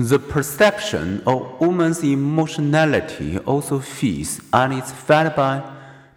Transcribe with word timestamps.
The 0.00 0.18
perception 0.18 1.22
of 1.26 1.60
woman's 1.60 2.02
emotionality 2.02 3.36
also 3.36 3.80
feeds 3.80 4.40
and 4.50 4.72
is 4.72 4.90
fed 4.90 5.36
by 5.36 5.62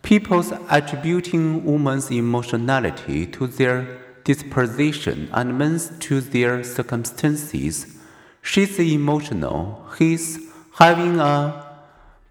people's 0.02 0.54
attributing 0.70 1.66
woman's 1.66 2.10
emotionality 2.10 3.26
to 3.26 3.46
their 3.46 4.00
disposition 4.24 5.28
and 5.34 5.58
men's 5.58 5.92
to 6.00 6.22
their 6.22 6.64
circumstances. 6.64 7.98
She's 8.42 8.80
emotional, 8.80 9.86
he's 9.98 10.40
having 10.76 11.20
a 11.20 11.76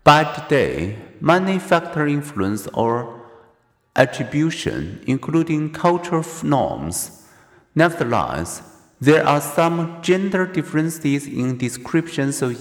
bad 0.04 0.48
day. 0.48 0.96
Many 1.20 1.58
factor 1.58 2.06
influence 2.06 2.66
or 2.68 3.28
attribution, 3.94 5.04
including 5.06 5.74
cultural 5.74 6.24
norms. 6.42 7.26
Nevertheless, 7.74 8.71
there 9.02 9.26
are 9.26 9.40
some 9.40 10.00
gender 10.00 10.46
differences 10.46 11.26
in 11.26 11.58
descriptions 11.58 12.40
of 12.40 12.54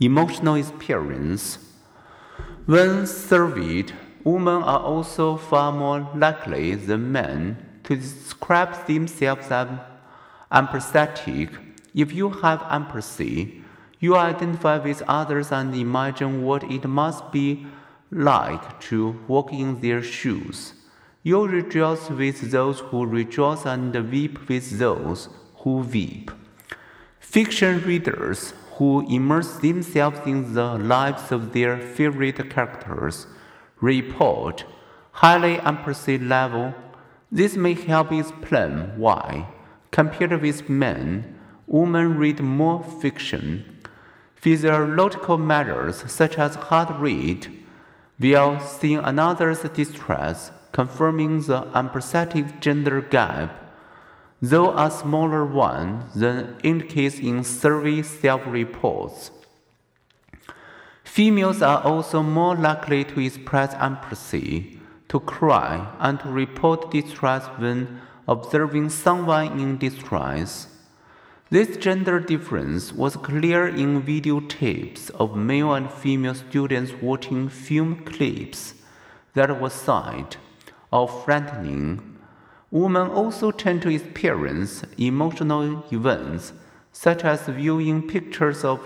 emotional 0.00 0.54
experience. 0.54 1.58
When 2.64 3.06
surveyed, 3.06 3.92
women 4.24 4.62
are 4.62 4.80
also 4.80 5.36
far 5.36 5.70
more 5.70 6.08
likely 6.14 6.76
than 6.76 7.12
men 7.12 7.58
to 7.84 7.94
describe 7.94 8.86
themselves 8.86 9.50
as 9.50 9.68
empathetic. 10.50 11.50
If 11.94 12.10
you 12.14 12.30
have 12.30 12.64
empathy, 12.70 13.62
you 13.98 14.16
identify 14.16 14.78
with 14.78 15.02
others 15.06 15.52
and 15.52 15.74
imagine 15.74 16.42
what 16.42 16.64
it 16.64 16.86
must 16.86 17.32
be 17.32 17.66
like 18.10 18.80
to 18.88 19.14
walk 19.28 19.52
in 19.52 19.82
their 19.82 20.02
shoes. 20.02 20.72
You 21.22 21.46
rejoice 21.46 22.08
with 22.08 22.50
those 22.50 22.80
who 22.80 23.04
rejoice 23.04 23.66
and 23.66 23.94
weep 24.10 24.48
with 24.48 24.78
those 24.78 25.28
who 25.60 25.78
weep. 25.78 26.30
Fiction 27.18 27.82
readers 27.82 28.54
who 28.72 29.06
immerse 29.08 29.58
themselves 29.58 30.20
in 30.26 30.54
the 30.54 30.76
lives 30.78 31.30
of 31.30 31.52
their 31.52 31.78
favorite 31.78 32.50
characters 32.50 33.26
report 33.80 34.64
highly 35.12 35.60
empathy 35.60 36.18
level. 36.18 36.74
This 37.30 37.56
may 37.56 37.74
help 37.74 38.10
explain 38.10 38.92
why, 38.96 39.48
compared 39.90 40.40
with 40.40 40.68
men, 40.68 41.38
women 41.66 42.16
read 42.16 42.40
more 42.40 42.82
fiction. 42.82 43.80
Physiological 44.34 45.36
matters 45.36 46.10
such 46.10 46.38
as 46.38 46.54
heart 46.54 46.90
rate, 46.98 47.48
while 48.18 48.58
seeing 48.60 48.98
another's 48.98 49.60
distress, 49.60 50.50
confirming 50.72 51.42
the 51.42 51.62
empathetic 51.74 52.60
gender 52.60 53.00
gap 53.02 53.69
though 54.42 54.76
a 54.76 54.90
smaller 54.90 55.44
one 55.44 56.04
than 56.14 56.56
indicates 56.62 57.18
in 57.18 57.44
survey 57.44 58.02
self-reports. 58.02 59.30
Females 61.04 61.60
are 61.60 61.82
also 61.82 62.22
more 62.22 62.56
likely 62.56 63.04
to 63.04 63.20
express 63.20 63.74
empathy, 63.74 64.80
to 65.08 65.20
cry, 65.20 65.92
and 65.98 66.20
to 66.20 66.28
report 66.28 66.90
distress 66.90 67.44
when 67.58 68.00
observing 68.28 68.88
someone 68.88 69.58
in 69.58 69.76
distress. 69.76 70.68
This 71.50 71.76
gender 71.76 72.20
difference 72.20 72.92
was 72.92 73.16
clear 73.16 73.66
in 73.66 74.02
videotapes 74.02 75.10
of 75.10 75.36
male 75.36 75.74
and 75.74 75.90
female 75.90 76.36
students 76.36 76.92
watching 77.02 77.48
film 77.48 78.04
clips 78.04 78.74
that 79.34 79.60
were 79.60 79.68
sad 79.68 80.36
or 80.92 81.08
frightening 81.08 82.09
Women 82.70 83.08
also 83.08 83.50
tend 83.50 83.82
to 83.82 83.88
experience 83.88 84.84
emotional 84.96 85.84
events, 85.92 86.52
such 86.92 87.24
as 87.24 87.48
viewing 87.48 88.06
pictures 88.06 88.64
of 88.64 88.80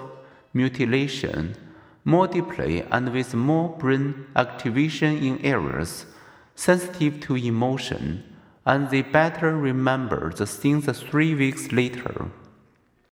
mutilation, 0.53 1.57
more 2.05 2.27
deeply 2.27 2.83
and 2.83 3.13
with 3.13 3.35
more 3.35 3.77
brain 3.79 4.27
activation 4.37 5.17
in 5.19 5.45
areas 5.45 6.07
sensitive 6.55 7.21
to 7.21 7.37
emotion, 7.37 8.23
and 8.65 8.91
they 8.91 9.03
better 9.03 9.57
remember 9.57 10.33
the 10.33 10.47
scenes 10.47 10.87
three 10.99 11.35
weeks 11.35 11.73
later. 11.73 12.31